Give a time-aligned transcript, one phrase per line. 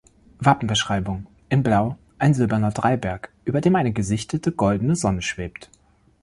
[0.39, 5.69] Wappenbeschreibung: In Blau ein silberner Dreiberg über dem eine gesichtete goldene Sonne schwebt.